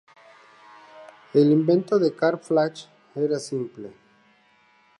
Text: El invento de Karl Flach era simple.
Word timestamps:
El 1.31 1.51
invento 1.51 1.99
de 1.99 2.15
Karl 2.15 2.39
Flach 2.39 2.87
era 3.13 3.37
simple. 3.37 3.93